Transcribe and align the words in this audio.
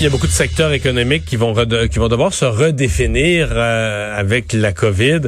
Il 0.00 0.04
y 0.04 0.06
a 0.06 0.10
beaucoup 0.10 0.28
de 0.28 0.32
secteurs 0.32 0.72
économiques 0.72 1.24
qui 1.24 1.34
vont 1.34 1.52
qui 1.90 1.98
vont 1.98 2.06
devoir 2.06 2.32
se 2.32 2.44
redéfinir 2.44 3.48
euh, 3.50 4.16
avec 4.16 4.52
la 4.52 4.72
COVID, 4.72 5.22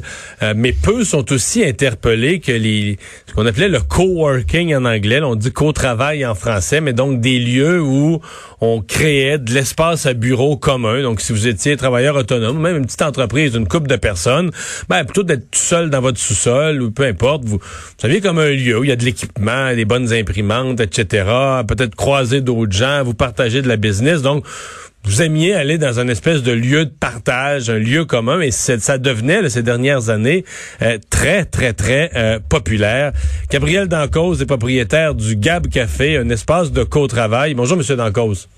euh, 0.45 0.55
mais 0.57 0.73
peu 0.73 1.03
sont 1.03 1.33
aussi 1.33 1.65
interpellés 1.65 2.39
que 2.39 2.53
les 2.53 2.97
ce 3.27 3.35
qu'on 3.35 3.47
appelait 3.47 3.69
le 3.69 3.81
coworking 3.81 4.73
en 4.77 4.85
anglais, 4.85 5.21
on 5.23 5.35
dit 5.35 5.51
co-travail 5.51 6.25
en 6.25 6.37
français, 6.37 6.81
mais 6.81 6.93
donc 6.93 7.21
des 7.21 7.41
lieux 7.41 7.83
où 7.83 8.21
on 8.61 8.81
créait 8.81 9.39
de 9.39 9.53
l'espace 9.53 10.07
à 10.07 10.13
bureau 10.13 10.57
commun. 10.57 11.03
Donc 11.03 11.21
si 11.21 11.33
vous 11.33 11.49
étiez 11.49 11.77
travailleur 11.77 12.15
autonome, 12.15 12.61
même 12.61 12.77
une 12.77 12.87
petite 12.87 13.03
entreprise 13.03 13.53
d'une 13.53 13.67
couple 13.67 13.89
de 13.89 13.97
personnes, 13.97 14.53
ben 14.89 15.03
plutôt 15.03 15.25
d'être 15.25 15.51
tout 15.51 15.59
seul 15.59 15.91
dans 15.91 16.01
votre 16.01 16.21
sous-sol 16.21 16.81
ou 16.81 16.93
peu 16.93 17.07
importe, 17.07 17.45
vous, 17.45 17.59
vous 17.59 17.61
saviez 17.99 18.21
comme 18.21 18.39
un 18.39 18.51
lieu 18.51 18.79
où 18.79 18.85
il 18.85 18.91
y 18.91 18.93
a 18.93 18.97
de 18.97 19.05
l'équipement, 19.05 19.75
des 19.75 19.85
bonnes 19.85 20.13
imprimantes, 20.13 20.79
etc. 20.79 21.25
Peut-être 21.67 21.97
croiser 21.97 22.41
d'autres 22.41 22.73
gens, 22.73 23.03
vous 23.03 23.15
partager 23.15 23.63
de 23.63 23.69
la 23.69 23.77
business. 23.77 24.23
Donc 24.23 24.45
vous 25.05 25.23
aimiez 25.23 25.55
aller 25.55 25.79
dans 25.79 25.99
un 25.99 26.09
espèce 26.09 26.43
de 26.43 26.53
lieu 26.53 26.85
de 26.85 26.91
partage, 26.91 27.71
un 27.71 27.79
lieu 27.79 28.05
commun, 28.05 28.41
et 28.41 28.51
ça 28.51 28.99
devenait 28.99 29.49
ces 29.49 29.63
dernières 29.63 30.11
années 30.11 30.45
euh, 30.83 30.99
très, 31.09 31.45
très, 31.45 31.73
très 31.73 32.11
euh, 32.17 32.39
populaire. 32.49 33.13
Gabriel 33.51 33.89
Dancause 33.89 34.43
est 34.43 34.47
propriétaire 34.47 35.15
du 35.15 35.37
Gab 35.37 35.67
Café, 35.69 36.17
un 36.17 36.29
espace 36.29 36.73
de 36.73 36.85
co-travail. 36.85 37.55
Bonjour, 37.55 37.77
Monsieur 37.77 37.97
Dancause. 37.97 38.49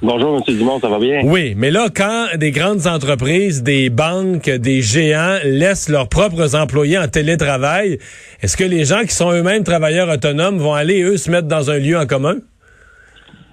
Bonjour, 0.00 0.36
M. 0.36 0.56
Dumont, 0.56 0.78
ça 0.78 0.88
va 0.88 1.00
bien? 1.00 1.22
Oui, 1.24 1.54
mais 1.56 1.72
là, 1.72 1.88
quand 1.92 2.26
des 2.36 2.52
grandes 2.52 2.86
entreprises, 2.86 3.64
des 3.64 3.90
banques, 3.90 4.48
des 4.48 4.80
géants 4.80 5.38
laissent 5.42 5.88
leurs 5.88 6.08
propres 6.08 6.54
employés 6.54 6.98
en 6.98 7.08
télétravail, 7.08 7.98
est-ce 8.40 8.56
que 8.56 8.62
les 8.62 8.84
gens 8.84 9.02
qui 9.02 9.12
sont 9.12 9.32
eux-mêmes 9.32 9.64
travailleurs 9.64 10.08
autonomes 10.08 10.58
vont 10.58 10.74
aller, 10.74 11.02
eux, 11.02 11.16
se 11.16 11.28
mettre 11.32 11.48
dans 11.48 11.72
un 11.72 11.78
lieu 11.78 11.98
en 11.98 12.06
commun? 12.06 12.36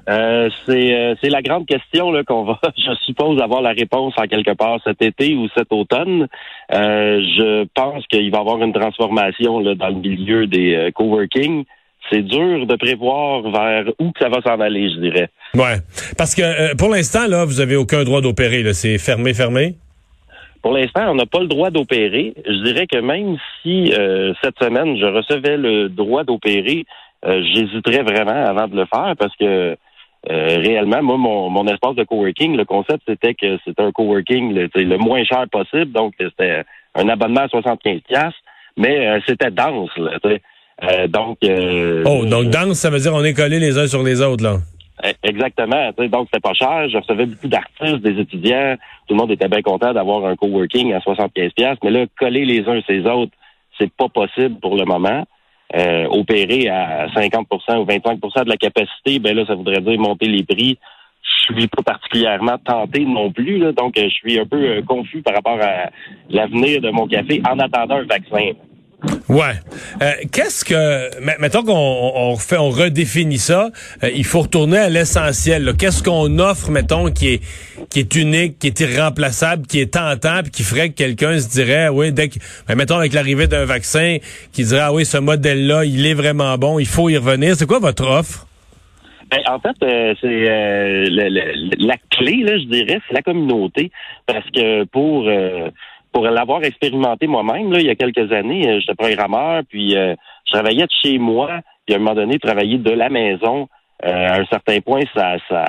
Euh, 0.07 0.49
euh, 0.69 1.15
c'est 1.19 1.29
la 1.29 1.41
grande 1.41 1.65
question 1.65 2.11
là 2.11 2.23
qu'on 2.23 2.43
va, 2.43 2.59
je 2.77 2.93
suppose, 3.05 3.41
avoir 3.41 3.61
la 3.61 3.71
réponse 3.71 4.13
en 4.17 4.27
quelque 4.27 4.53
part 4.53 4.79
cet 4.83 5.01
été 5.01 5.35
ou 5.35 5.47
cet 5.55 5.71
automne. 5.71 6.27
Euh, 6.73 7.21
je 7.37 7.65
pense 7.73 8.05
qu'il 8.07 8.29
va 8.31 8.37
y 8.37 8.41
avoir 8.41 8.61
une 8.61 8.73
transformation 8.73 9.59
là, 9.59 9.75
dans 9.75 9.89
le 9.89 9.95
milieu 9.95 10.47
des 10.47 10.91
coworking. 10.93 11.65
C'est 12.11 12.21
dur 12.21 12.67
de 12.67 12.75
prévoir 12.75 13.41
vers 13.49 13.91
où 13.97 14.11
que 14.11 14.19
ça 14.19 14.29
va 14.29 14.39
s'en 14.41 14.59
aller, 14.59 14.91
je 14.91 14.99
dirais. 14.99 15.29
Ouais, 15.55 15.77
parce 16.19 16.35
que 16.35 16.75
pour 16.75 16.89
l'instant 16.89 17.25
là, 17.27 17.45
vous 17.45 17.59
avez 17.59 17.75
aucun 17.75 18.03
droit 18.03 18.21
d'opérer. 18.21 18.73
C'est 18.73 18.99
fermé, 18.99 19.33
fermé? 19.33 19.73
Pour 20.61 20.73
l'instant, 20.73 21.11
on 21.11 21.15
n'a 21.15 21.25
pas 21.25 21.39
le 21.39 21.47
droit 21.47 21.71
d'opérer. 21.71 22.33
Je 22.45 22.63
dirais 22.63 22.85
que 22.85 22.97
même 22.97 23.37
si 23.61 23.91
cette 24.43 24.59
semaine 24.59 24.97
je 24.97 25.05
recevais 25.05 25.57
le 25.57 25.89
droit 25.89 26.23
d'opérer, 26.23 26.85
j'hésiterais 27.25 28.03
vraiment 28.03 28.45
avant 28.45 28.67
de 28.67 28.75
le 28.75 28.85
faire 28.85 29.15
parce 29.17 29.35
que 29.35 29.75
euh, 30.29 30.57
réellement, 30.57 31.03
moi, 31.03 31.17
mon, 31.17 31.49
mon 31.49 31.67
espace 31.67 31.95
de 31.95 32.03
coworking, 32.03 32.55
le 32.55 32.65
concept, 32.65 33.03
c'était 33.07 33.33
que 33.33 33.57
c'était 33.63 33.83
un 33.83 33.91
coworking 33.91 34.53
le, 34.53 34.69
le 34.73 34.97
moins 34.97 35.23
cher 35.23 35.45
possible. 35.51 35.91
Donc, 35.91 36.13
c'était 36.19 36.63
un 36.95 37.09
abonnement 37.09 37.41
à 37.41 37.47
75$, 37.47 38.31
mais 38.77 39.07
euh, 39.07 39.19
c'était 39.27 39.51
dense. 39.51 39.91
Là, 39.97 40.17
euh, 40.83 41.07
donc, 41.07 41.37
oh, 41.41 42.25
donc 42.25 42.49
dense, 42.49 42.79
ça 42.79 42.89
veut 42.89 42.99
dire 42.99 43.13
on 43.13 43.23
est 43.23 43.33
collés 43.33 43.59
les 43.59 43.77
uns 43.77 43.87
sur 43.87 44.03
les 44.03 44.21
autres, 44.21 44.43
là. 44.43 44.57
Eh, 45.03 45.13
exactement. 45.23 45.91
Donc, 45.97 46.27
c'était 46.31 46.39
pas 46.41 46.53
cher. 46.53 46.89
Je 46.89 46.97
recevais 46.97 47.25
beaucoup 47.25 47.47
d'artistes, 47.47 48.01
des 48.01 48.19
étudiants. 48.19 48.75
Tout 49.07 49.13
le 49.13 49.19
monde 49.19 49.31
était 49.31 49.47
bien 49.47 49.61
content 49.61 49.93
d'avoir 49.93 50.25
un 50.25 50.35
coworking 50.35 50.93
à 50.93 50.99
75$. 50.99 51.77
Mais 51.83 51.91
là, 51.91 52.05
coller 52.17 52.45
les 52.45 52.61
uns 52.61 52.81
sur 52.81 52.93
les 52.93 53.05
autres, 53.05 53.33
c'est 53.77 53.91
pas 53.91 54.09
possible 54.09 54.59
pour 54.59 54.75
le 54.75 54.85
moment. 54.85 55.25
Euh, 55.73 56.05
opérer 56.11 56.69
à 56.69 57.07
50% 57.07 57.79
ou 57.79 57.85
25% 57.85 58.43
de 58.43 58.49
la 58.49 58.55
capacité, 58.55 59.17
ben 59.17 59.35
là, 59.35 59.45
ça 59.47 59.55
voudrait 59.55 59.81
dire 59.81 59.99
monter 59.99 60.27
les 60.27 60.43
prix. 60.43 60.77
Je 61.23 61.55
suis 61.55 61.67
pas 61.67 61.81
particulièrement 61.81 62.57
tenté 62.63 63.03
non 63.03 63.31
plus, 63.31 63.57
là, 63.57 63.71
donc 63.71 63.93
je 63.97 64.07
suis 64.07 64.39
un 64.39 64.45
peu 64.45 64.63
euh, 64.63 64.81
confus 64.83 65.23
par 65.23 65.33
rapport 65.33 65.59
à 65.59 65.89
l'avenir 66.29 66.81
de 66.81 66.91
mon 66.91 67.07
café 67.07 67.41
en 67.49 67.57
attendant 67.57 67.95
un 67.95 68.03
vaccin. 68.03 68.51
Ouais. 69.27 69.53
Euh, 70.01 70.11
qu'est-ce 70.31 70.63
que 70.63 71.39
mettons 71.39 71.63
qu'on 71.63 71.73
on 71.73 72.33
refait, 72.33 72.57
on 72.57 72.69
redéfinit 72.69 73.37
ça, 73.37 73.69
euh, 74.03 74.09
il 74.15 74.23
faut 74.23 74.41
retourner 74.41 74.77
à 74.77 74.89
l'essentiel. 74.89 75.73
Qu'est-ce 75.77 76.03
qu'on 76.03 76.39
offre, 76.39 76.69
mettons, 76.69 77.11
qui 77.11 77.33
est 77.33 77.41
qui 77.89 77.99
est 77.99 78.15
unique, 78.15 78.59
qui 78.59 78.67
est 78.67 78.79
irremplaçable, 78.79 79.67
qui 79.67 79.79
est 79.79 79.93
tentant, 79.93 80.41
puis 80.41 80.51
qui 80.51 80.63
ferait 80.63 80.89
que 80.89 80.95
quelqu'un 80.95 81.39
se 81.39 81.49
dirait, 81.49 81.87
oui, 81.89 82.11
dès 82.11 82.29
que, 82.29 82.39
ben, 82.67 82.75
mettons 82.75 82.97
avec 82.97 83.13
l'arrivée 83.13 83.47
d'un 83.47 83.65
vaccin, 83.65 84.17
qui 84.51 84.63
dirait, 84.63 84.81
ah 84.81 84.93
oui, 84.93 85.05
ce 85.05 85.17
modèle-là, 85.17 85.85
il 85.85 86.05
est 86.05 86.13
vraiment 86.13 86.57
bon, 86.57 86.79
il 86.79 86.87
faut 86.87 87.09
y 87.09 87.17
revenir. 87.17 87.55
C'est 87.55 87.67
quoi 87.67 87.79
votre 87.79 88.07
offre? 88.07 88.47
Ben, 89.31 89.39
en 89.47 89.59
fait, 89.59 89.75
euh, 89.83 90.13
c'est 90.21 91.05
la 91.77 91.95
clé, 92.11 92.43
là, 92.43 92.57
je 92.57 92.65
dirais, 92.65 92.99
c'est 93.07 93.13
la 93.13 93.21
communauté, 93.21 93.91
parce 94.27 94.49
que 94.51 94.83
pour 94.85 95.29
pour 96.15 96.23
l'avoir 96.23 96.63
expérimenté 96.63 97.27
moi-même, 97.27 97.73
là, 97.73 97.79
il 97.81 97.87
y 97.87 97.89
a 97.89 97.95
quelques 97.95 98.31
années, 98.31 98.65
euh, 98.69 98.79
j'étais 98.79 98.95
programmeur, 98.95 99.63
puis 99.67 99.97
euh, 99.97 100.15
je 100.47 100.53
travaillais 100.53 100.85
de 100.85 100.91
chez 101.03 101.17
moi, 101.17 101.59
puis 101.85 101.93
à 101.93 101.97
un 101.97 101.99
moment 101.99 102.15
donné, 102.15 102.39
travailler 102.39 102.77
de 102.77 102.91
la 102.91 103.09
maison, 103.09 103.67
euh, 104.05 104.27
à 104.29 104.39
un 104.39 104.45
certain 104.45 104.79
point, 104.79 105.01
ça, 105.13 105.35
ça 105.49 105.65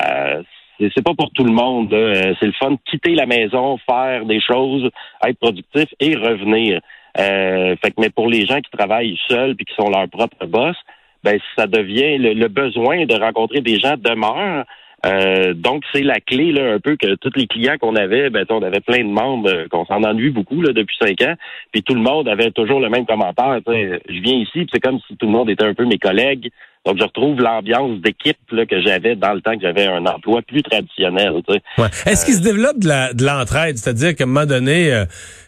c'est 0.78 1.02
pas 1.02 1.14
pour 1.14 1.32
tout 1.32 1.42
le 1.42 1.52
monde. 1.52 1.88
C'est 1.90 2.46
le 2.46 2.52
fun 2.52 2.72
de 2.72 2.78
quitter 2.88 3.14
la 3.16 3.26
maison, 3.26 3.76
faire 3.90 4.24
des 4.24 4.40
choses, 4.40 4.88
être 5.26 5.38
productif 5.38 5.86
et 5.98 6.14
revenir. 6.14 6.80
fait 7.16 7.90
que, 7.90 7.98
mais 7.98 8.10
pour 8.10 8.28
les 8.28 8.44
gens 8.46 8.60
qui 8.60 8.70
travaillent 8.70 9.18
seuls 9.26 9.56
puis 9.56 9.64
qui 9.64 9.74
sont 9.74 9.90
leurs 9.90 10.08
propres 10.08 10.46
boss, 10.46 10.76
ben 11.24 11.40
ça 11.56 11.66
devient 11.66 12.18
le 12.18 12.48
besoin 12.48 13.06
de 13.06 13.14
rencontrer 13.14 13.62
des 13.62 13.80
gens 13.80 13.96
demeure. 13.96 14.64
Euh, 15.04 15.52
donc, 15.52 15.84
c'est 15.92 16.02
la 16.02 16.20
clé 16.20 16.52
là, 16.52 16.72
un 16.72 16.80
peu 16.80 16.96
que 16.96 17.14
tous 17.16 17.32
les 17.36 17.46
clients 17.46 17.76
qu'on 17.78 17.96
avait, 17.96 18.30
ben, 18.30 18.46
on 18.50 18.62
avait 18.62 18.80
plein 18.80 19.04
de 19.04 19.10
membres 19.10 19.48
euh, 19.48 19.68
qu'on 19.68 19.84
s'en 19.84 20.02
ennuie 20.02 20.30
beaucoup 20.30 20.62
là, 20.62 20.72
depuis 20.72 20.96
cinq 20.98 21.20
ans. 21.22 21.34
Puis 21.72 21.82
tout 21.82 21.94
le 21.94 22.00
monde 22.00 22.28
avait 22.28 22.50
toujours 22.50 22.80
le 22.80 22.88
même 22.88 23.06
commentaire. 23.06 23.60
Je 23.66 24.20
viens 24.20 24.36
ici, 24.36 24.66
c'est 24.72 24.80
comme 24.80 24.98
si 25.06 25.16
tout 25.16 25.26
le 25.26 25.32
monde 25.32 25.50
était 25.50 25.64
un 25.64 25.74
peu 25.74 25.84
mes 25.84 25.98
collègues. 25.98 26.50
Donc, 26.86 26.98
je 26.98 27.02
retrouve 27.02 27.40
l'ambiance 27.40 28.00
d'équipe 28.00 28.38
que 28.48 28.80
j'avais 28.80 29.16
dans 29.16 29.34
le 29.34 29.40
temps 29.40 29.56
que 29.56 29.62
j'avais 29.62 29.86
un 29.86 30.06
emploi 30.06 30.40
plus 30.42 30.62
traditionnel. 30.62 31.32
Ouais. 31.78 31.88
Est-ce 32.06 32.24
qu'il 32.24 32.34
se 32.34 32.42
développe 32.42 32.78
de 32.78 33.24
l'entraide? 33.24 33.76
C'est-à-dire 33.76 34.14
qu'à 34.14 34.22
un 34.22 34.28
moment 34.28 34.46
donné, 34.46 34.92
euh, 34.92 35.04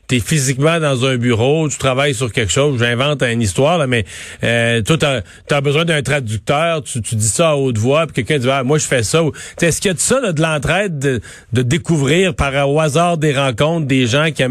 tu 0.08 0.16
es 0.16 0.20
physiquement 0.20 0.80
dans 0.80 1.04
un 1.04 1.16
bureau, 1.16 1.68
tu 1.68 1.76
travailles 1.76 2.14
sur 2.14 2.32
quelque 2.32 2.50
chose, 2.50 2.78
j'invente 2.78 3.22
une 3.22 3.42
histoire, 3.42 3.76
là, 3.76 3.86
mais 3.86 4.04
euh, 4.42 4.80
toi, 4.80 4.96
tu 4.96 5.54
as, 5.54 5.60
besoin 5.60 5.84
d'un 5.84 6.00
traducteur, 6.02 6.82
tu, 6.82 7.02
tu, 7.02 7.14
dis 7.14 7.28
ça 7.28 7.50
à 7.50 7.54
haute 7.56 7.76
voix, 7.76 8.06
puis 8.06 8.24
quelqu'un 8.24 8.38
dit 8.38 8.50
ah, 8.50 8.64
moi 8.64 8.78
je 8.78 8.86
fais 8.86 9.02
ça. 9.02 9.22
Est-ce 9.60 9.80
qu'il 9.80 9.90
y 9.90 9.92
a 9.92 9.94
de 9.94 9.98
ça, 9.98 10.18
là, 10.20 10.32
de 10.32 10.40
l'entraide, 10.40 10.98
de, 10.98 11.20
de, 11.52 11.62
découvrir 11.62 12.34
par 12.34 12.68
au 12.68 12.80
hasard 12.80 13.18
des 13.18 13.34
rencontres 13.34 13.86
des 13.86 14.06
gens 14.06 14.28
qui, 14.30 14.44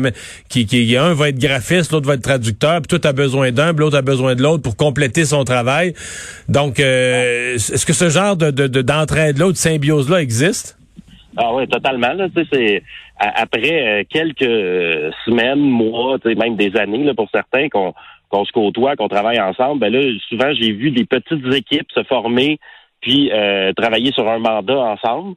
qui, 0.47 0.65
qui 0.67 0.95
un 0.95 1.13
va 1.13 1.29
être 1.29 1.39
graphiste, 1.39 1.91
l'autre 1.91 2.07
va 2.07 2.13
être 2.13 2.21
traducteur, 2.21 2.79
puis 2.81 2.87
toi, 2.87 2.99
tu 2.99 3.07
as 3.07 3.13
besoin 3.13 3.51
d'un, 3.51 3.73
puis 3.73 3.79
l'autre 3.79 3.97
a 3.97 4.03
besoin 4.03 4.35
de 4.35 4.43
l'autre 4.43 4.61
pour 4.61 4.75
compléter 4.75 5.25
son 5.25 5.43
travail. 5.43 5.95
Donc, 6.49 6.76
euh, 6.79 7.55
est-ce 7.55 7.85
que 7.85 7.93
ce 7.93 8.09
genre 8.09 8.35
de 8.35 8.51
d'entraide-là 8.81 9.47
ou 9.47 9.51
de 9.51 9.57
symbiose-là 9.57 10.21
existe? 10.21 10.77
Ah 11.35 11.53
oui, 11.53 11.67
totalement. 11.67 12.13
Là, 12.13 12.27
c'est 12.51 12.83
après 13.19 14.01
euh, 14.01 14.03
quelques 14.09 14.41
euh, 14.41 15.11
semaines, 15.25 15.59
mois, 15.59 16.17
même 16.25 16.55
des 16.55 16.75
années 16.77 17.03
là, 17.03 17.13
pour 17.13 17.29
certains 17.31 17.69
qu'on 17.69 17.93
qu'on 18.29 18.43
se 18.43 18.51
côtoie, 18.51 18.95
qu'on 18.95 19.07
travaille 19.07 19.39
ensemble. 19.39 19.79
Ben 19.79 19.93
là, 19.93 20.01
souvent 20.27 20.51
j'ai 20.53 20.71
vu 20.71 20.91
des 20.91 21.05
petites 21.05 21.45
équipes 21.53 21.87
se 21.93 22.03
former 22.03 22.59
puis 22.99 23.31
travailler 23.77 24.11
sur 24.11 24.27
un 24.27 24.39
mandat 24.39 24.79
ensemble. 24.79 25.35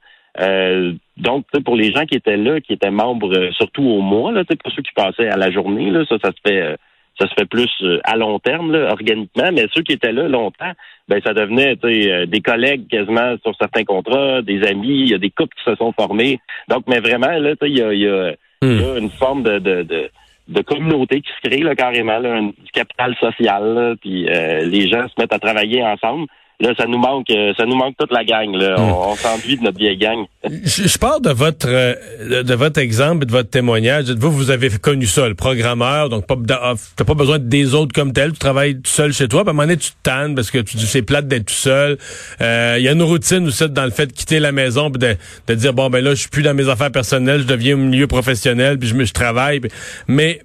donc, 1.19 1.45
pour 1.65 1.77
les 1.77 1.93
gens 1.93 2.05
qui 2.07 2.17
étaient 2.17 2.39
là, 2.39 2.61
qui 2.61 2.73
étaient 2.73 2.91
membres 2.91 3.51
surtout 3.53 3.85
au 3.85 4.01
mois, 4.01 4.33
là, 4.33 4.43
pas 4.45 4.71
ceux 4.75 4.83
qui 4.83 4.93
passaient 4.97 5.29
à 5.29 5.37
la 5.37 5.53
journée, 5.53 5.91
là, 5.91 6.05
ça, 6.09 6.17
ça 6.21 6.31
se 6.31 6.41
fait 6.45 6.77
ça 7.21 7.29
se 7.29 7.35
fait 7.39 7.49
plus 7.49 7.71
euh, 7.83 8.01
à 8.05 8.17
long 8.17 8.39
terme, 8.39 8.73
là, 8.73 8.91
organiquement, 8.91 9.51
mais 9.53 9.67
ceux 9.75 9.83
qui 9.83 9.93
étaient 9.93 10.13
là 10.13 10.29
longtemps, 10.29 10.73
ben 11.09 11.21
ça 11.25 11.35
devenait 11.35 11.77
euh, 11.85 12.27
des 12.27 12.41
collègues 12.41 12.89
quasiment 12.89 13.37
sur 13.43 13.55
certains 13.57 13.85
contrats, 13.85 14.43
des 14.43 14.67
amis, 14.67 15.03
il 15.03 15.11
y 15.11 15.15
a 15.15 15.19
des 15.19 15.31
couples 15.31 15.55
qui 15.57 15.71
se 15.71 15.77
sont 15.77 15.93
formés. 15.93 16.41
Donc, 16.69 16.85
mais 16.89 17.01
vraiment, 17.01 17.31
là, 17.31 17.55
il 17.63 17.79
y 17.79 17.83
a, 17.83 17.93
y, 17.93 18.09
a, 18.09 18.33
hmm. 18.63 18.99
une 18.99 19.11
forme 19.11 19.43
de, 19.43 19.59
de, 19.59 20.11
de, 20.49 20.63
communauté 20.63 21.21
qui 21.21 21.31
se 21.31 21.49
crée 21.49 21.63
là, 21.63 21.75
carrément, 21.75 22.19
là, 22.19 22.37
un, 22.37 22.53
capital 22.73 23.15
social, 23.21 23.97
puis 24.01 24.29
euh, 24.29 24.65
les 24.65 24.89
gens 24.89 25.07
se 25.09 25.15
mettent 25.19 25.35
à 25.35 25.39
travailler 25.39 25.83
ensemble. 25.83 26.27
Là, 26.61 26.75
ça 26.77 26.87
nous 26.87 26.99
manque, 26.99 27.31
euh, 27.31 27.55
ça 27.57 27.65
nous 27.65 27.75
manque 27.75 27.95
toute 27.99 28.13
la 28.13 28.23
gang. 28.23 28.55
Là. 28.55 28.77
Hmm. 28.79 28.93
On, 28.93 29.17
s'ennuie 29.17 29.57
de 29.57 29.63
notre 29.63 29.79
vieille 29.79 29.97
gang. 29.97 30.27
je, 30.45 30.87
je 30.87 30.99
pars 30.99 31.21
de 31.21 31.31
votre 31.31 31.69
euh, 31.69 32.43
de 32.43 32.55
votre 32.55 32.79
exemple 32.79 33.23
et 33.23 33.27
de 33.27 33.33
votre 33.33 33.49
témoignage. 33.49 34.11
Vous, 34.11 34.31
vous 34.31 34.51
avez 34.51 34.69
connu 34.79 35.07
ça, 35.07 35.27
le 35.27 35.35
programmeur, 35.35 36.11
donc 36.11 36.27
pas 36.27 36.37
ah, 36.51 36.75
t'as 36.97 37.05
pas 37.05 37.15
besoin 37.15 37.39
des 37.39 37.75
autres 37.75 37.95
comme 37.95 38.13
tel. 38.13 38.33
Tu 38.33 38.39
travailles 38.39 38.75
tout 38.75 38.91
seul 38.91 39.13
chez 39.15 39.27
toi. 39.27 39.43
Puis 39.43 39.49
à 39.49 39.51
un 39.51 39.55
moment 39.55 39.67
donné, 39.67 39.79
tu 39.79 39.91
te 39.91 39.97
tannes 40.03 40.35
parce 40.35 40.51
que 40.51 40.59
tu 40.59 40.77
dis 40.77 40.87
c'est 40.87 41.03
plate 41.03 41.27
d'être 41.27 41.47
tout 41.47 41.55
seul. 41.55 41.97
Euh, 42.43 42.77
il 42.79 42.85
y 42.85 42.89
a 42.89 42.93
une 42.93 43.03
routine 43.03 43.47
aussi 43.47 43.67
dans 43.71 43.85
le 43.85 43.91
fait 43.91 44.07
de 44.07 44.13
quitter 44.13 44.39
la 44.39 44.53
maison 44.53 44.91
puis 44.91 44.99
de, 44.99 45.17
de 45.47 45.55
dire 45.55 45.73
bon 45.73 45.89
ben 45.89 46.05
là, 46.05 46.11
je 46.11 46.21
suis 46.21 46.29
plus 46.29 46.43
dans 46.43 46.55
mes 46.55 46.69
affaires 46.69 46.93
personnelles, 46.93 47.41
je 47.41 47.47
deviens 47.47 47.75
au 47.75 47.79
milieu 47.79 48.07
professionnel 48.07 48.79
puis 48.79 48.89
je 48.89 48.95
me 48.95 49.05
je 49.05 49.15
travaille. 49.15 49.61
mais 50.09 50.41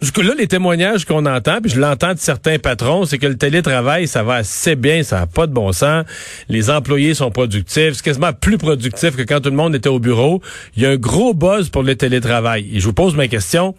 là, 0.00 0.34
les 0.38 0.46
témoignages 0.46 1.04
qu'on 1.04 1.26
entend, 1.26 1.60
puis 1.60 1.70
je 1.72 1.80
l'entends 1.80 2.14
de 2.14 2.18
certains 2.18 2.58
patrons, 2.58 3.04
c'est 3.04 3.18
que 3.18 3.26
le 3.26 3.36
télétravail, 3.36 4.06
ça 4.06 4.22
va 4.22 4.34
assez 4.34 4.76
bien, 4.76 5.02
ça 5.02 5.20
n'a 5.20 5.26
pas 5.26 5.46
de 5.46 5.52
bon 5.52 5.72
sens. 5.72 6.04
Les 6.48 6.70
employés 6.70 7.14
sont 7.14 7.30
productifs, 7.30 7.94
c'est 7.94 8.04
quasiment 8.04 8.32
plus 8.32 8.58
productif 8.58 9.16
que 9.16 9.22
quand 9.22 9.40
tout 9.40 9.50
le 9.50 9.56
monde 9.56 9.74
était 9.74 9.88
au 9.88 9.98
bureau. 9.98 10.40
Il 10.76 10.82
y 10.82 10.86
a 10.86 10.90
un 10.90 10.96
gros 10.96 11.34
buzz 11.34 11.70
pour 11.70 11.82
le 11.82 11.94
télétravail. 11.96 12.68
Et 12.72 12.80
je 12.80 12.86
vous 12.86 12.92
pose 12.92 13.14
ma 13.16 13.28
question. 13.28 13.74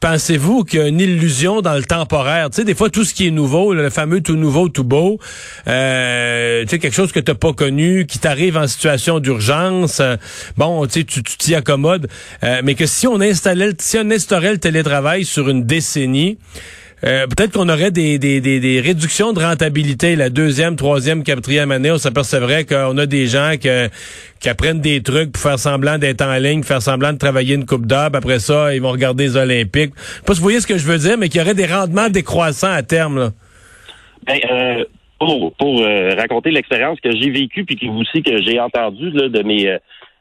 Pensez-vous 0.00 0.64
qu'il 0.64 0.80
y 0.80 0.82
a 0.82 0.88
une 0.88 0.98
illusion 0.98 1.60
dans 1.60 1.74
le 1.74 1.84
temporaire? 1.84 2.48
Tu 2.48 2.56
sais, 2.56 2.64
des 2.64 2.74
fois, 2.74 2.88
tout 2.88 3.04
ce 3.04 3.12
qui 3.12 3.26
est 3.26 3.30
nouveau, 3.30 3.74
le 3.74 3.90
fameux 3.90 4.22
tout 4.22 4.34
nouveau, 4.34 4.70
tout 4.70 4.82
beau, 4.82 5.18
euh, 5.68 6.62
tu 6.62 6.68
sais, 6.70 6.78
quelque 6.78 6.94
chose 6.94 7.12
que 7.12 7.20
tu 7.20 7.30
n'as 7.30 7.36
pas 7.36 7.52
connu, 7.52 8.06
qui 8.06 8.18
t'arrive 8.18 8.56
en 8.56 8.66
situation 8.66 9.20
d'urgence, 9.20 10.00
euh, 10.00 10.16
bon, 10.56 10.86
tu 10.86 11.00
sais, 11.00 11.04
tu 11.04 11.22
t'y 11.22 11.54
accommodes, 11.54 12.08
euh, 12.42 12.62
mais 12.64 12.74
que 12.74 12.86
si 12.86 13.06
on 13.06 13.20
installait, 13.20 13.72
si 13.78 13.98
on 13.98 14.10
instaurait 14.10 14.52
le 14.52 14.58
télétravail 14.58 15.26
sur 15.26 15.50
une 15.50 15.64
décennie, 15.64 16.38
euh, 17.02 17.26
peut-être 17.26 17.52
qu'on 17.52 17.68
aurait 17.68 17.90
des, 17.90 18.18
des, 18.18 18.40
des, 18.40 18.80
réductions 18.80 19.32
de 19.32 19.40
rentabilité 19.40 20.16
la 20.16 20.28
deuxième, 20.28 20.76
troisième, 20.76 21.22
quatrième 21.22 21.70
année. 21.70 21.90
On 21.90 21.98
s'apercevrait 21.98 22.66
qu'on 22.66 22.96
a 22.98 23.06
des 23.06 23.26
gens 23.26 23.54
que, 23.62 23.88
qui 24.38 24.48
apprennent 24.48 24.80
des 24.80 25.02
trucs 25.02 25.32
pour 25.32 25.42
faire 25.42 25.58
semblant 25.58 25.96
d'être 25.96 26.20
en 26.22 26.36
ligne, 26.36 26.62
faire 26.62 26.82
semblant 26.82 27.12
de 27.12 27.18
travailler 27.18 27.54
une 27.54 27.64
coupe 27.64 27.86
d'heure. 27.86 28.10
Après 28.12 28.38
ça, 28.38 28.74
ils 28.74 28.82
vont 28.82 28.90
regarder 28.90 29.24
les 29.24 29.36
Olympiques. 29.36 29.94
Pas 30.26 30.34
si 30.34 30.40
vous 30.40 30.44
voyez 30.44 30.60
ce 30.60 30.66
que 30.66 30.76
je 30.76 30.86
veux 30.86 30.98
dire, 30.98 31.16
mais 31.16 31.28
qu'il 31.30 31.40
y 31.40 31.44
aurait 31.44 31.54
des 31.54 31.66
rendements 31.66 32.10
décroissants 32.10 32.72
à 32.72 32.82
terme. 32.82 33.18
Là. 33.18 33.30
Ben, 34.26 34.38
euh, 34.50 34.84
pour 35.18 35.54
pour 35.54 35.80
euh, 35.80 36.14
raconter 36.16 36.50
l'expérience 36.50 37.00
que 37.00 37.10
j'ai 37.12 37.30
vécue 37.30 37.64
puis 37.64 37.78
aussi 37.88 38.22
que 38.22 38.42
j'ai 38.42 38.60
entendu 38.60 39.10
là, 39.10 39.28
de 39.28 39.42
mes 39.42 39.78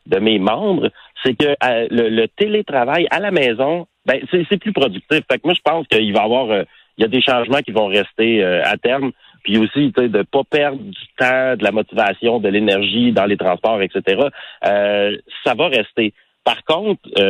de 0.08 0.20
mes 0.20 0.40
membres, 0.40 0.90
c'est 1.24 1.36
que 1.36 1.56
le, 1.62 2.25
télétravail 2.27 3.07
à 3.12 3.19
la 3.19 3.31
maison 3.31 3.88
ben 4.06 4.21
c'est 4.31 4.57
plus 4.57 4.74
productif. 4.74 5.21
Fait 5.30 5.38
que 5.38 5.45
moi, 5.45 5.54
je 5.54 5.62
pense 5.62 5.88
qu'il 5.88 6.13
va 6.13 6.21
y 6.21 6.24
avoir 6.24 6.50
euh, 6.50 6.63
il 6.98 7.04
y 7.04 7.06
a 7.06 7.07
des 7.07 7.21
changements 7.21 7.60
qui 7.60 7.71
vont 7.71 7.88
rester 7.88 8.44
euh, 8.44 8.62
à 8.63 8.77
terme. 8.77 9.12
Puis 9.44 9.57
aussi, 9.57 9.94
tu 9.95 10.01
sais, 10.01 10.10
de 10.10 10.24
pas 10.24 10.44
perdre 10.50 10.80
du 10.80 11.07
temps, 11.18 11.56
de 11.56 11.63
la 11.63 11.71
motivation, 11.71 12.39
de 12.39 12.50
l'énergie 12.50 13.12
dans 13.12 13.25
les 13.25 13.38
transports, 13.38 13.81
etc. 13.81 14.27
Euh, 14.66 15.16
ça 15.45 15.54
va 15.54 15.68
rester. 15.68 16.13
Par 16.44 16.63
contre, 16.66 17.01
tu 17.04 17.21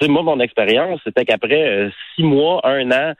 sais, 0.00 0.08
moi, 0.08 0.22
mon 0.22 0.40
expérience, 0.40 1.00
c'était 1.04 1.24
qu'après 1.24 1.90
six 2.14 2.22
mois, 2.22 2.60
un 2.64 2.90
an, 2.90 3.12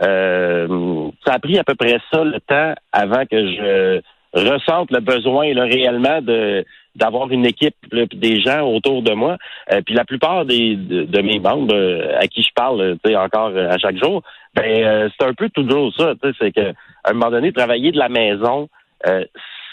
ça 0.00 1.32
a 1.34 1.38
pris 1.38 1.58
à 1.58 1.64
peu 1.64 1.74
près 1.74 1.98
ça 2.10 2.24
le 2.24 2.40
temps 2.40 2.74
avant 2.92 3.24
que 3.26 3.46
je 3.46 4.00
ressente 4.32 4.90
le 4.90 5.00
besoin 5.00 5.52
là, 5.52 5.64
réellement 5.64 6.22
de 6.22 6.64
d'avoir 6.94 7.30
une 7.30 7.46
équipe 7.46 7.76
là, 7.90 8.04
des 8.12 8.40
gens 8.40 8.62
autour 8.62 9.02
de 9.02 9.12
moi. 9.12 9.36
Euh, 9.72 9.80
puis 9.84 9.94
la 9.94 10.04
plupart 10.04 10.44
des 10.44 10.76
de, 10.76 11.22
mes 11.22 11.38
membres 11.38 11.74
euh, 11.74 12.18
à 12.18 12.26
qui 12.26 12.42
je 12.42 12.52
parle 12.54 12.98
encore 13.16 13.52
euh, 13.54 13.70
à 13.70 13.78
chaque 13.78 13.96
jour, 14.02 14.22
ben 14.54 15.10
c'est 15.18 15.26
un 15.26 15.34
peu 15.34 15.48
toujours 15.48 15.92
ça. 15.96 16.14
C'est 16.38 16.52
que 16.52 16.70
à 17.04 17.10
un 17.10 17.12
moment 17.14 17.30
donné, 17.30 17.52
travailler 17.52 17.90
de 17.92 17.98
la 17.98 18.08
maison, 18.08 18.68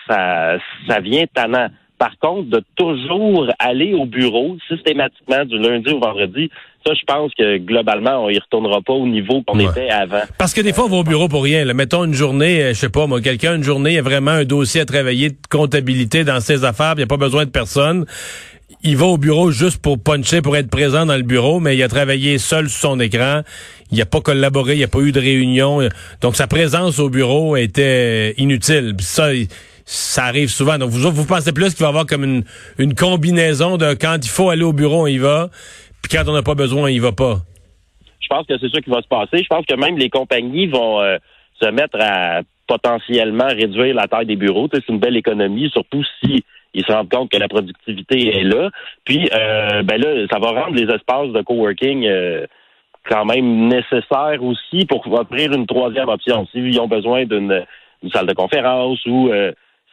ça 0.08 0.58
ça 0.88 1.00
vient 1.02 1.26
tannant. 1.34 1.68
Par 2.00 2.18
contre, 2.20 2.50
de 2.50 2.64
toujours 2.78 3.48
aller 3.60 3.94
au 3.94 4.06
bureau 4.06 4.56
systématiquement 4.70 5.44
du 5.44 5.60
lundi 5.60 5.92
au 5.92 6.00
vendredi, 6.00 6.50
ça, 6.86 6.94
je 6.94 7.06
pense 7.06 7.34
que 7.38 7.58
globalement, 7.58 8.24
on 8.24 8.30
y 8.30 8.40
retournera 8.40 8.82
pas 8.82 8.94
au 8.94 9.06
niveau 9.06 9.44
qu'on 9.46 9.60
était 9.60 9.90
avant. 9.90 10.22
Parce 10.38 10.54
que 10.54 10.62
des 10.62 10.72
fois, 10.72 10.86
on 10.86 10.90
va 10.90 10.98
au 10.98 11.04
bureau 11.04 11.28
pour 11.28 11.44
rien. 11.44 11.66
Mettons 11.74 12.06
une 12.06 12.14
journée, 12.14 12.64
euh, 12.64 12.70
je 12.70 12.80
sais 12.80 12.90
pas, 12.90 13.06
moi, 13.06 13.20
quelqu'un, 13.20 13.56
une 13.56 13.64
journée, 13.64 13.92
il 13.92 13.96
y 13.96 14.00
a 14.00 14.02
vraiment 14.02 14.32
un 14.32 14.46
dossier 14.46 14.82
à 14.82 14.86
travailler 14.86 15.32
de 15.32 15.38
comptabilité 15.50 16.24
dans 16.24 16.40
ses 16.40 16.64
affaires, 16.64 16.94
il 16.96 17.00
n'y 17.00 17.04
a 17.04 17.08
pas 17.08 17.18
besoin 17.18 17.44
de 17.44 17.50
personne. 17.50 18.06
Il 18.82 18.96
va 18.96 19.08
au 19.08 19.18
bureau 19.18 19.52
juste 19.52 19.82
pour 19.82 20.02
puncher, 20.02 20.42
pour 20.42 20.56
être 20.56 20.70
présent 20.70 21.06
dans 21.06 21.18
le 21.18 21.24
bureau, 21.24 21.60
mais 21.60 21.76
il 21.76 21.84
a 21.84 21.90
travaillé 21.90 22.38
seul 22.38 22.70
sur 22.70 22.92
son 22.92 23.00
écran. 23.02 23.42
Il 23.92 23.98
n'a 23.98 24.06
pas 24.06 24.22
collaboré, 24.22 24.76
il 24.76 24.78
n'y 24.78 24.86
a 24.86 24.88
pas 24.88 25.00
eu 25.00 25.12
de 25.12 25.20
réunion. 25.20 25.82
Donc, 26.22 26.38
sa 26.38 26.48
présence 26.48 26.98
au 27.00 27.10
bureau 27.10 27.58
était 27.58 28.36
inutile. 28.38 28.96
ça, 29.00 29.32
ça 29.92 30.26
arrive 30.26 30.50
souvent. 30.50 30.78
Donc, 30.78 30.92
vous, 30.92 31.10
vous 31.10 31.26
pensez 31.26 31.52
plus 31.52 31.74
qu'il 31.74 31.80
va 31.80 31.88
y 31.88 31.90
avoir 31.90 32.06
comme 32.06 32.24
une, 32.24 32.44
une 32.78 32.94
combinaison 32.94 33.78
de 33.78 33.96
quand 33.96 34.18
il 34.22 34.30
faut 34.30 34.52
aller 34.52 34.64
au 34.64 34.72
bureau, 34.72 35.04
on 35.04 35.08
y 35.08 35.18
va, 35.18 35.50
puis 36.04 36.16
quand 36.16 36.30
on 36.30 36.34
n'a 36.34 36.44
pas 36.44 36.54
besoin, 36.54 36.84
on 36.84 36.88
y 36.88 37.00
va 37.00 37.12
pas. 37.12 37.38
Je 38.20 38.28
pense 38.28 38.46
que 38.46 38.56
c'est 38.60 38.70
ça 38.70 38.82
qui 38.82 38.90
va 38.92 39.02
se 39.02 39.08
passer. 39.08 39.44
Je 39.44 39.48
pense 39.48 39.66
que 39.66 39.74
même 39.74 39.98
les 39.98 40.12
compagnies 40.12 40.68
vont 40.68 41.02
euh, 41.02 41.18
se 41.60 41.68
mettre 41.72 41.98
à 42.00 42.42
potentiellement 42.68 43.48
réduire 43.48 43.96
la 43.96 44.08
taille 44.08 44.28
des 44.28 44.36
bureaux. 44.36 44.70
c'est 44.72 44.88
une 44.90 45.00
belle 45.00 45.18
économie, 45.18 45.72
surtout 45.72 46.04
si 46.24 46.44
ils 46.76 46.86
se 46.86 46.92
rendent 46.92 47.10
compte 47.10 47.32
que 47.32 47.38
la 47.38 47.48
productivité 47.48 48.38
est 48.38 48.44
là. 48.44 48.70
Puis, 49.06 49.28
euh, 49.34 49.82
ben 49.82 50.00
là, 50.00 50.28
ça 50.32 50.38
va 50.38 50.52
rendre 50.52 50.76
les 50.76 50.84
espaces 50.84 51.30
de 51.30 51.42
coworking 51.42 52.06
euh, 52.06 52.46
quand 53.10 53.26
même 53.26 53.70
nécessaires 53.70 54.44
aussi 54.44 54.86
pour 54.86 55.12
offrir 55.12 55.52
une 55.52 55.66
troisième 55.66 56.10
option. 56.10 56.46
S'ils 56.52 56.80
ont 56.80 56.88
besoin 56.88 57.26
d'une 57.26 57.66
salle 58.14 58.28
de 58.28 58.34
conférence 58.34 59.04
ou 59.08 59.32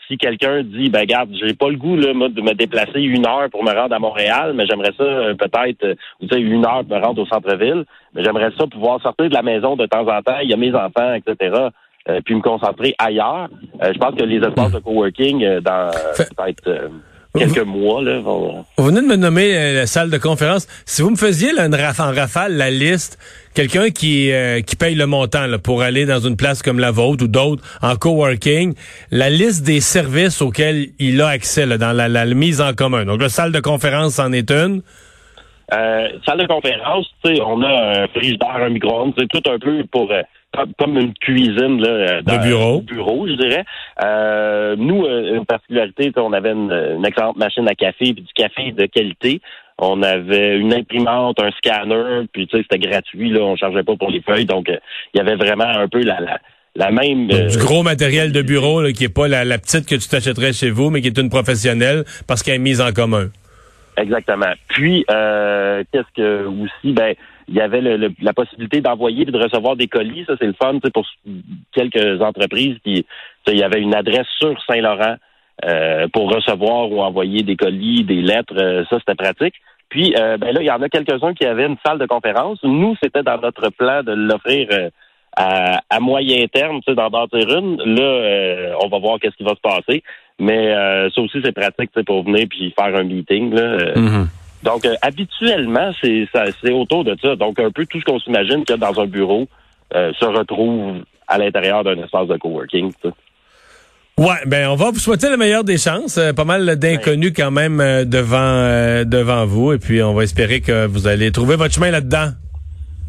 si 0.07 0.17
quelqu'un 0.19 0.63
dit 0.63 0.89
ben 0.89 1.05
garde, 1.05 1.31
j'ai 1.41 1.55
pas 1.55 1.69
le 1.69 1.77
goût 1.77 1.97
là, 1.97 2.13
de 2.13 2.41
me 2.41 2.55
déplacer 2.55 3.01
une 3.01 3.27
heure 3.27 3.49
pour 3.51 3.65
me 3.65 3.73
rendre 3.73 3.95
à 3.95 3.99
Montréal, 3.99 4.53
mais 4.55 4.67
j'aimerais 4.67 4.93
ça 4.97 5.05
euh, 5.05 5.35
peut-être 5.35 5.85
euh, 5.85 5.95
vous 6.21 6.29
savez, 6.29 6.43
une 6.43 6.65
heure 6.65 6.85
pour 6.85 6.97
me 6.97 7.05
rendre 7.05 7.23
au 7.23 7.27
centre-ville, 7.27 7.85
mais 8.15 8.25
j'aimerais 8.25 8.51
ça 8.59 8.67
pouvoir 8.67 9.01
sortir 9.03 9.29
de 9.29 9.35
la 9.35 9.43
maison 9.43 9.77
de 9.77 9.87
temps 9.87 10.07
en 10.07 10.23
temps, 10.23 10.39
il 10.43 10.51
y 10.51 10.55
a 10.55 10.57
mes 10.57 10.75
enfants, 10.75 11.15
etc. 11.15 11.69
Euh, 12.09 12.21
puis 12.25 12.35
me 12.35 12.41
concentrer 12.41 12.95
ailleurs. 12.99 13.49
je 13.83 13.99
pense 13.99 14.15
que 14.15 14.25
les 14.25 14.39
espaces 14.39 14.73
de 14.73 14.79
coworking 14.79 15.59
dans 15.61 15.91
peut-être 16.17 16.91
quelques 17.39 17.67
mois. 17.67 18.03
Là, 18.03 18.21
vont... 18.21 18.65
Vous 18.79 18.85
venez 18.85 19.01
de 19.01 19.07
me 19.07 19.17
nommer 19.17 19.73
la 19.73 19.87
salle 19.87 20.11
de 20.11 20.19
conférence. 20.19 20.67
Si 20.85 21.03
vous 21.03 21.11
me 21.11 21.17
faisiez 21.17 21.53
là, 21.53 21.67
une 21.67 21.75
en 21.75 22.13
rafale 22.13 22.57
la 22.57 22.71
liste 22.71 23.19
quelqu'un 23.57 23.89
qui 23.91 24.31
euh, 24.33 24.61
qui 24.61 24.77
paye 24.77 24.95
le 24.95 25.07
montant 25.07 25.47
là, 25.47 25.59
pour 25.59 25.83
aller 25.83 26.05
dans 26.05 26.21
une 26.21 26.37
place 26.37 26.63
comme 26.63 26.79
la 26.79 26.91
vôtre 26.91 27.25
ou 27.25 27.29
d'autres 27.29 27.63
en 27.83 27.97
coworking, 27.97 28.75
la 29.11 29.31
liste 29.31 29.65
des 29.65 29.81
services 29.81 30.43
auxquels 30.43 30.89
il 30.99 31.21
a 31.23 31.29
accès 31.29 31.65
là, 31.65 31.79
dans 31.79 31.93
la, 31.93 32.09
la, 32.09 32.27
mise 32.27 32.61
en 32.61 32.75
commun. 32.75 33.05
Donc 33.07 33.23
la 33.23 33.31
salle 33.31 33.53
de 33.53 33.61
conférence 33.61 34.19
en 34.19 34.33
est 34.33 34.51
une. 34.51 34.83
Euh, 35.73 36.09
salle 36.25 36.39
de 36.39 36.47
conférence, 36.47 37.07
on 37.25 37.63
a 37.63 38.03
un 38.03 38.09
frigidaire, 38.09 38.57
un 38.57 38.69
micro-ondes, 38.69 39.15
tout 39.31 39.51
un 39.51 39.59
peu 39.59 39.83
pour 39.91 40.13
euh, 40.13 40.23
comme 40.79 40.99
une 40.99 41.15
cuisine 41.15 41.81
là, 41.81 42.23
dans 42.23 42.43
bureau. 42.43 42.81
bureau, 42.81 43.27
je 43.27 43.35
dirais. 43.35 43.65
Euh, 44.03 44.77
nous, 44.77 45.07
une 45.07 45.47
particularité, 45.47 46.13
on 46.17 46.33
avait 46.33 46.53
une, 46.53 46.73
une, 46.73 47.05
excellente 47.05 47.37
machine 47.37 47.69
à 47.69 47.75
café, 47.75 48.13
puis 48.13 48.23
du 48.23 48.33
café 48.35 48.73
de 48.73 48.87
qualité. 48.87 49.41
On 49.79 50.03
avait 50.03 50.57
une 50.57 50.73
imprimante, 50.73 51.39
un 51.41 51.51
scanner, 51.51 52.27
puis 52.33 52.47
tu 52.47 52.57
sais, 52.57 52.63
c'était 52.63 52.89
gratuit, 52.89 53.31
là, 53.31 53.41
on 53.41 53.57
chargeait 53.57 53.83
pas 53.83 53.95
pour 53.97 54.11
les 54.11 54.23
feuilles, 54.23 54.47
donc 54.47 54.71
euh, 54.71 54.79
il 55.13 55.19
y 55.19 55.21
avait 55.21 55.37
vraiment 55.37 55.69
un 55.69 55.87
peu 55.87 56.01
la, 56.01 56.19
la, 56.21 56.39
la 56.77 56.91
même... 56.91 57.29
du 57.29 57.35
euh, 57.35 57.59
gros 57.59 57.83
matériel 57.83 58.33
de 58.33 58.41
bureau, 58.41 58.81
là, 58.81 58.93
qui 58.93 59.05
est 59.05 59.15
pas 59.15 59.29
la, 59.29 59.45
la 59.45 59.59
petite 59.59 59.87
que 59.87 59.95
tu 59.95 60.09
t'achèterais 60.09 60.55
chez 60.55 60.71
vous, 60.71 60.89
mais 60.89 61.03
qui 61.03 61.09
est 61.09 61.19
une 61.19 61.29
professionnelle, 61.29 62.05
parce 62.27 62.43
qu'elle 62.43 62.55
est 62.55 62.59
mise 62.59 62.81
en 62.81 62.93
commun. 62.93 63.29
Exactement. 63.99 64.53
Puis, 64.69 65.05
euh, 65.11 65.83
qu'est-ce 65.93 66.15
que 66.17 66.47
aussi, 66.47 66.93
ben, 66.93 67.15
il 67.49 67.55
y 67.55 67.61
avait 67.61 67.81
le, 67.81 68.13
la 68.21 68.33
possibilité 68.33 68.81
d'envoyer 68.81 69.23
et 69.23 69.31
de 69.31 69.39
recevoir 69.39 69.77
des 69.77 69.87
colis. 69.87 70.25
Ça, 70.27 70.35
c'est 70.39 70.47
le 70.47 70.55
fun 70.61 70.79
pour 70.93 71.07
quelques 71.73 72.21
entreprises. 72.21 72.77
Puis, 72.83 73.07
il 73.47 73.59
y 73.59 73.63
avait 73.63 73.81
une 73.81 73.95
adresse 73.95 74.27
sur 74.39 74.61
Saint-Laurent 74.67 75.17
euh, 75.65 76.07
pour 76.13 76.31
recevoir 76.31 76.91
ou 76.91 77.01
envoyer 77.01 77.43
des 77.43 77.57
colis, 77.57 78.05
des 78.05 78.21
lettres. 78.21 78.55
Euh, 78.59 78.85
ça, 78.91 78.99
c'était 78.99 79.15
pratique. 79.15 79.55
Puis, 79.89 80.15
euh, 80.19 80.37
ben 80.37 80.53
là, 80.53 80.61
il 80.61 80.67
y 80.67 80.71
en 80.71 80.83
a 80.83 80.89
quelques-uns 80.89 81.35
qui 81.35 81.47
avaient 81.47 81.67
une 81.67 81.79
salle 81.87 81.99
de 81.99 82.07
conférence. 82.07 82.59
Nous, 82.65 82.97
c'était 83.03 83.23
dans 83.23 83.41
notre 83.41 83.71
plan 83.71 84.03
de 84.03 84.13
l'offrir 84.13 84.69
à, 85.37 85.81
à, 85.89 86.01
moyen 86.01 86.45
terme, 86.49 86.81
tu 86.81 86.91
sais, 86.91 86.97
d'en 86.97 87.09
bâtir 87.09 87.49
une. 87.57 87.77
Là, 87.77 88.75
on 88.83 88.89
va 88.89 88.99
voir 88.99 89.21
qu'est-ce 89.21 89.37
qui 89.37 89.45
va 89.45 89.55
se 89.55 89.61
passer. 89.61 90.03
Mais 90.39 90.75
ça 91.15 91.21
aussi, 91.23 91.39
c'est 91.43 91.53
pratique 91.53 91.91
pour 92.05 92.25
venir 92.25 92.47
puis 92.51 92.75
faire 92.79 92.95
un 92.97 93.05
meeting. 93.05 93.55
Là. 93.55 93.77
Mm-hmm. 93.95 94.27
Donc, 94.67 94.87
habituellement, 95.01 95.93
c'est 96.03 96.29
c'est 96.63 96.73
autour 96.73 97.05
de 97.05 97.17
ça. 97.23 97.37
Donc, 97.37 97.59
un 97.59 97.71
peu 97.71 97.87
tout 97.87 98.01
ce 98.01 98.05
qu'on 98.05 98.21
s'imagine 98.21 98.65
qu'il 98.65 98.77
y 98.77 98.85
a 98.85 98.93
dans 98.93 99.01
un 99.01 99.07
bureau 99.07 99.49
se 99.93 100.25
retrouve 100.25 101.05
à 101.29 101.39
l'intérieur 101.39 101.85
d'un 101.85 101.97
espace 102.03 102.29
de 102.29 102.37
coworking. 102.37 102.93
Ouais, 104.19 104.47
ben 104.47 104.69
on 104.69 104.77
va 104.77 104.93
vous 104.93 104.99
souhaiter 104.99 105.29
la 105.29 105.37
meilleure 105.37 105.63
des 105.63 105.77
chances. 105.77 106.17
Euh, 106.17 106.33
pas 106.33 106.47
mal 106.47 106.77
d'inconnus 106.77 107.35
quand 107.37 107.51
même 107.51 107.81
euh, 107.81 108.07
devant 108.07 108.39
euh, 108.41 109.05
devant 109.05 109.45
vous, 109.45 109.75
et 109.75 109.79
puis 109.79 110.03
on 110.03 110.15
va 110.15 110.23
espérer 110.23 110.63
que 110.63 110.87
vous 110.87 111.07
allez 111.07 111.31
trouver 111.33 111.57
votre 111.57 111.75
chemin 111.75 111.91
là-dedans. 111.91 112.31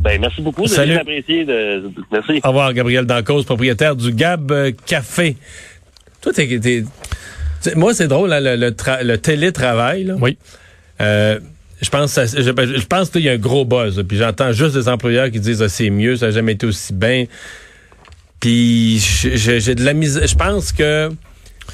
Ben 0.01 0.19
merci 0.19 0.41
beaucoup. 0.41 0.67
Salut. 0.67 0.97
Apprécié 0.97 1.45
de... 1.45 1.89
Merci. 2.11 2.41
Au 2.43 2.49
revoir, 2.49 2.73
Gabriel 2.73 3.05
Dancause, 3.05 3.45
propriétaire 3.45 3.95
du 3.95 4.11
Gab 4.11 4.51
Café. 4.85 5.37
Toi, 6.21 6.33
t'es, 6.33 6.83
moi 7.77 7.93
c'est 7.93 8.09
drôle 8.09 8.33
hein, 8.33 8.41
le, 8.41 8.57
le, 8.57 9.17
télétravail. 9.17 10.03
Là. 10.03 10.15
Oui. 10.19 10.37
Je 10.99 11.89
pense, 11.89 12.15
je, 12.15 12.41
je, 12.41 12.85
pense 12.85 13.09
qu'il 13.09 13.21
y 13.21 13.29
a 13.29 13.33
un 13.33 13.37
gros 13.37 13.65
buzz. 13.65 14.03
Puis 14.07 14.17
j'entends 14.17 14.51
juste 14.51 14.75
des 14.75 14.89
employeurs 14.89 15.29
qui 15.29 15.39
disent 15.39 15.61
ah, 15.61 15.69
c'est 15.69 15.89
mieux, 15.89 16.15
ça 16.15 16.27
n'a 16.27 16.31
jamais 16.31 16.53
été 16.53 16.65
aussi 16.65 16.93
bien. 16.93 17.25
Puis 18.39 18.99
j'ai 18.99 19.75
de 19.75 19.83
la 19.83 19.93
mise. 19.93 20.21
Je 20.25 20.35
pense 20.35 20.71
que 20.71 21.09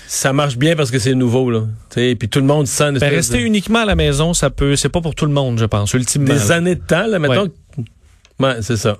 ça 0.07 0.33
marche 0.33 0.57
bien 0.57 0.75
parce 0.75 0.91
que 0.91 0.99
c'est 0.99 1.15
nouveau 1.15 1.49
là. 1.51 1.63
Puis 1.89 2.29
tout 2.29 2.39
le 2.39 2.45
monde 2.45 2.67
sent. 2.67 2.93
Ben, 2.93 3.09
rester 3.09 3.39
uniquement 3.41 3.79
à 3.79 3.85
la 3.85 3.95
maison, 3.95 4.33
ça 4.33 4.49
peut. 4.49 4.75
C'est 4.75 4.89
pas 4.89 5.01
pour 5.01 5.15
tout 5.15 5.25
le 5.25 5.33
monde, 5.33 5.59
je 5.59 5.65
pense. 5.65 5.93
Ultimement. 5.93 6.33
Des 6.33 6.51
années 6.51 6.75
de 6.75 6.81
temps 6.81 7.07
là. 7.07 7.19
Mettons. 7.19 7.49
Ouais, 8.39 8.55
c'est 8.61 8.77
ça. 8.77 8.97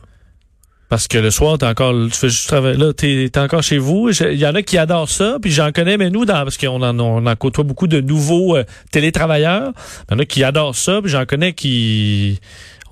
Parce 0.94 1.08
que 1.08 1.18
le 1.18 1.32
soir, 1.32 1.58
t'es 1.58 1.66
encore, 1.66 1.92
tu 1.92 2.12
fais 2.12 2.30
juste 2.30 2.48
travailler, 2.48 2.78
là, 2.78 2.94
t'es, 2.94 3.28
t'es 3.34 3.40
encore 3.40 3.64
chez 3.64 3.80
vous. 3.80 4.12
Il 4.12 4.38
y 4.38 4.46
en 4.46 4.54
a 4.54 4.62
qui 4.62 4.78
adorent 4.78 5.10
ça, 5.10 5.38
puis 5.42 5.50
j'en 5.50 5.72
connais, 5.72 5.98
mais 5.98 6.12
nous, 6.12 6.24
parce 6.24 6.56
qu'on 6.56 6.84
en, 6.84 7.00
on 7.00 7.26
en 7.26 7.36
côtoie 7.36 7.64
beaucoup 7.64 7.88
de 7.88 8.00
nouveaux 8.00 8.56
euh, 8.56 8.64
télétravailleurs. 8.92 9.72
Il 10.08 10.14
y 10.14 10.16
en 10.16 10.20
a 10.20 10.26
qui 10.26 10.44
adorent 10.44 10.76
ça, 10.76 11.02
puis 11.02 11.10
j'en 11.10 11.26
connais 11.26 11.54
qui 11.54 12.40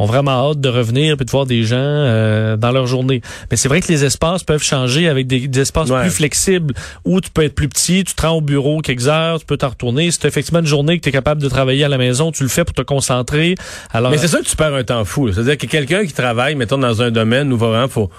ont 0.01 0.05
vraiment 0.05 0.49
hâte 0.51 0.59
de 0.59 0.69
revenir 0.69 1.15
puis 1.17 1.25
de 1.25 1.31
voir 1.31 1.45
des 1.45 1.63
gens 1.63 1.75
euh, 1.79 2.57
dans 2.57 2.71
leur 2.71 2.87
journée. 2.87 3.21
Mais 3.49 3.57
c'est 3.57 3.67
vrai 3.69 3.81
que 3.81 3.87
les 3.87 4.03
espaces 4.05 4.43
peuvent 4.43 4.63
changer 4.63 5.07
avec 5.07 5.27
des, 5.27 5.47
des 5.47 5.59
espaces 5.61 5.89
Ouais. 5.89 6.01
plus 6.01 6.09
flexibles 6.11 6.73
où 7.05 7.21
tu 7.21 7.29
peux 7.31 7.43
être 7.43 7.55
plus 7.55 7.67
petit, 7.69 8.03
tu 8.03 8.13
te 8.13 8.21
rends 8.21 8.33
au 8.37 8.41
bureau 8.41 8.79
quelques 8.81 9.07
heures, 9.07 9.39
tu 9.39 9.45
peux 9.45 9.57
t'en 9.57 9.69
retourner. 9.69 10.09
Tu 10.11 10.27
effectivement 10.27 10.59
une 10.59 10.65
journée 10.65 10.97
que 10.97 11.03
tu 11.03 11.09
es 11.09 11.11
capable 11.11 11.41
de 11.41 11.49
travailler 11.49 11.83
à 11.83 11.89
la 11.89 11.97
maison, 11.97 12.31
tu 12.31 12.43
le 12.43 12.49
fais 12.49 12.63
pour 12.65 12.73
te 12.75 12.81
concentrer. 12.81 13.55
Alors 13.91 14.11
Mais 14.11 14.17
c'est 14.17 14.27
ça 14.27 14.39
que 14.39 14.45
tu 14.45 14.55
perds 14.55 14.73
un 14.75 14.83
temps 14.83 15.05
fou. 15.05 15.31
C'est-à-dire 15.31 15.57
que 15.57 15.65
quelqu'un 15.67 16.05
qui 16.05 16.13
travaille, 16.13 16.55
mettons, 16.55 16.77
dans 16.77 17.01
un 17.01 17.11
domaine 17.11 17.51
où 17.53 17.57
vraiment 17.57 17.87
faut. 17.87 18.09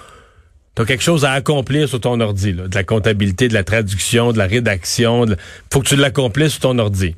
T'as 0.75 0.85
quelque 0.85 1.03
chose 1.03 1.23
à 1.23 1.33
accomplir 1.33 1.87
sur 1.87 1.99
ton 1.99 2.19
ordi, 2.19 2.51
là. 2.51 2.67
de 2.67 2.73
la 2.73 2.83
comptabilité, 2.83 3.47
de 3.47 3.53
la 3.53 3.63
traduction, 3.63 4.31
de 4.31 4.39
la 4.39 4.47
rédaction. 4.47 5.25
de- 5.27 5.37
Faut 5.71 5.81
que 5.81 5.87
tu 5.87 5.95
l'accomplisses 5.95 6.53
sur 6.53 6.61
ton 6.61 6.79
ordi. 6.79 7.15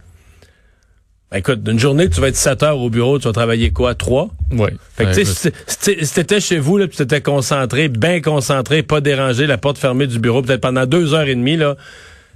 Écoute, 1.36 1.64
d'une 1.64 1.80
journée, 1.80 2.10
tu 2.10 2.22
vas 2.22 2.30
être 2.30 2.36
7 2.36 2.64
heures 2.64 2.80
au 2.80 2.90
bureau, 2.90 3.20
tu 3.20 3.26
vas 3.28 3.34
travailler 3.34 3.72
quoi? 3.72 3.94
3? 3.96 4.30
ouais. 4.52 4.74
Fait 4.96 5.06
que, 5.06 5.14
tu 5.14 5.26
sais, 5.26 5.52
si 5.68 5.80
t'é- 5.80 6.06
si 6.06 6.14
t'étais 6.14 6.40
chez 6.40 6.60
vous, 6.60 6.78
là, 6.78 6.88
puis 6.88 6.98
t'étais 6.98 7.22
concentré, 7.22 7.90
bien 7.90 8.22
concentré, 8.22 8.84
pas 8.84 9.02
dérangé, 9.02 9.46
la 9.48 9.58
porte 9.58 9.78
fermée 9.78 10.08
du 10.08 10.20
bureau, 10.20 10.42
peut-être 10.42 10.62
pendant 10.62 10.86
deux 10.86 11.14
heures 11.14 11.28
et 11.28 11.36
demie, 11.36 11.58
là, 11.58 11.76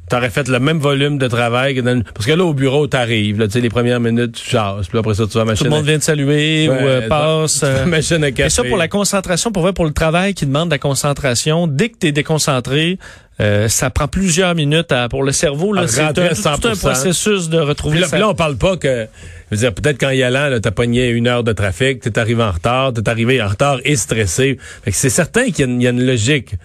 t'aurais 0.09 0.29
fait 0.29 0.47
le 0.47 0.59
même 0.59 0.79
volume 0.79 1.17
de 1.17 1.27
travail 1.27 1.75
que 1.75 1.81
dans 1.81 1.97
le- 1.97 2.03
Parce 2.13 2.25
que 2.25 2.31
là, 2.33 2.43
au 2.43 2.53
bureau, 2.53 2.87
t'arrives, 2.87 3.39
là, 3.39 3.47
tu 3.47 3.53
sais, 3.53 3.61
les 3.61 3.69
premières 3.69 3.99
minutes, 3.99 4.33
tu 4.43 4.49
chasses, 4.49 4.87
puis 4.87 4.97
après 4.99 5.13
ça, 5.13 5.25
tu 5.27 5.37
vas 5.37 5.49
à 5.49 5.55
tout 5.55 5.63
le 5.63 5.69
monde 5.69 5.85
vient 5.85 5.99
te 5.99 6.03
saluer 6.03 6.67
Ouais, 6.69 6.75
ou 6.75 6.87
euh, 6.87 7.07
passe. 7.07 7.61
euh, 7.63 7.85
machine 7.85 8.23
à 8.23 8.31
café. 8.31 8.47
Et 8.47 8.49
ça, 8.49 8.63
pour 8.63 8.77
la 8.77 8.87
concentration, 8.87 9.51
pour 9.51 9.61
vrai, 9.63 9.73
pour 9.73 9.85
le 9.85 9.93
travail 9.93 10.33
qui 10.33 10.45
demande 10.45 10.69
de 10.69 10.73
la 10.73 10.79
concentration, 10.79 11.67
dès 11.67 11.89
que 11.89 11.97
tu 11.99 12.07
es 12.07 12.11
déconcentré, 12.11 12.97
euh, 13.41 13.69
ça 13.69 13.89
prend 13.89 14.07
plusieurs 14.09 14.53
minutes 14.53 14.91
à, 14.91 15.07
pour 15.07 15.23
le 15.23 15.31
cerveau. 15.31 15.71
Là, 15.71 15.87
c'est 15.87 16.01
un, 16.01 16.11
tout 16.13 16.19
un 16.21 16.33
100%. 16.33 16.77
processus 16.79 17.47
de 17.49 17.57
Puis 17.57 17.65
retrouver 17.67 17.99
là, 17.99 18.07
sa- 18.07 18.11
puis 18.17 18.19
là, 18.19 18.27
on 18.29 18.35
parle 18.35 18.57
pas 18.57 18.75
que, 18.75 19.07
je 19.49 19.55
veux 19.55 19.61
dire, 19.61 19.73
peut-être 19.73 19.97
qu'en 19.97 20.09
y 20.09 20.21
allant, 20.23 20.49
là, 20.49 20.59
t'as 20.59 20.71
pogné 20.71 21.07
une 21.09 21.27
heure 21.27 21.45
de 21.45 21.53
trafic, 21.53 22.01
t'es 22.01 22.19
arrivé 22.19 22.43
en 22.43 22.51
retard, 22.51 22.91
t'es 22.91 23.07
arrivé 23.07 23.41
en 23.41 23.47
retard 23.47 23.77
et 23.85 23.95
stressé. 23.95 24.57
Fait 24.83 24.91
que 24.91 24.97
c'est 24.97 25.09
certain 25.09 25.51
qu'il 25.51 25.81
y 25.81 25.87
a 25.87 25.91
une 25.91 26.05
logique. 26.05 26.55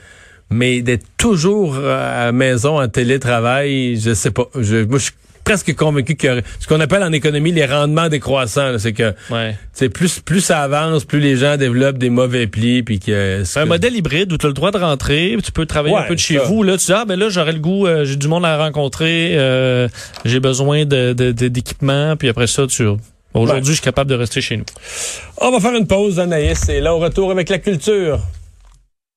Mais 0.50 0.82
d'être 0.82 1.06
toujours 1.18 1.76
euh, 1.76 1.96
à 2.22 2.26
la 2.26 2.32
maison 2.32 2.80
en 2.80 2.88
télétravail, 2.88 3.98
je 4.00 4.14
sais 4.14 4.30
pas. 4.30 4.44
Je, 4.58 4.84
moi, 4.84 4.98
je 4.98 5.04
suis 5.04 5.12
presque 5.42 5.74
convaincu 5.74 6.14
que 6.16 6.40
ce 6.58 6.66
qu'on 6.66 6.80
appelle 6.80 7.02
en 7.02 7.12
économie 7.12 7.52
les 7.52 7.66
rendements 7.66 8.08
décroissants, 8.08 8.78
c'est 8.78 8.92
que 8.94 9.12
Ouais. 9.30 9.54
plus 9.90 10.20
plus 10.20 10.40
ça 10.40 10.60
avance, 10.62 11.04
plus 11.04 11.20
les 11.20 11.36
gens 11.36 11.56
développent 11.58 11.98
des 11.98 12.08
mauvais 12.08 12.46
plis, 12.46 12.82
puis 12.82 12.98
que 12.98 13.42
C'est 13.44 13.60
un 13.60 13.66
modèle 13.66 13.94
hybride 13.94 14.32
où 14.32 14.38
tu 14.38 14.46
as 14.46 14.48
le 14.48 14.54
droit 14.54 14.70
de 14.70 14.78
rentrer, 14.78 15.36
tu 15.44 15.52
peux 15.52 15.66
travailler 15.66 15.94
Ouais, 15.94 16.00
un 16.02 16.06
peu 16.08 16.14
de 16.14 16.20
chez 16.20 16.38
ça. 16.38 16.44
vous. 16.44 16.62
Là, 16.62 16.78
tu 16.78 16.86
dis, 16.86 16.92
ah, 16.94 17.04
ben 17.06 17.18
là, 17.18 17.28
j'aurais 17.28 17.52
le 17.52 17.58
goût, 17.58 17.86
euh, 17.86 18.04
j'ai 18.06 18.16
du 18.16 18.26
monde 18.28 18.44
à 18.46 18.56
rencontrer, 18.56 19.32
euh, 19.36 19.86
j'ai 20.24 20.40
besoin 20.40 20.86
de, 20.86 21.12
d'équipement, 21.12 22.16
puis 22.16 22.28
après 22.30 22.46
ça, 22.46 22.66
tu... 22.66 22.86
Aujourd'hui, 23.34 23.70
je 23.70 23.72
suis 23.72 23.82
capable 23.82 24.08
de 24.10 24.14
rester 24.14 24.40
chez 24.40 24.56
nous. 24.56 24.64
On 25.38 25.50
va 25.50 25.58
faire 25.60 25.74
une 25.74 25.86
pause, 25.88 26.20
Anaïs, 26.20 26.68
et 26.68 26.80
là, 26.80 26.94
au 26.94 27.00
retour 27.00 27.30
avec 27.32 27.48
la 27.50 27.58
culture. 27.58 28.20